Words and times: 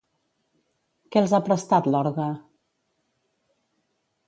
Què 1.15 1.21
els 1.21 1.35
ha 1.37 1.41
prestat 1.49 1.91
l'Orga? 1.95 2.27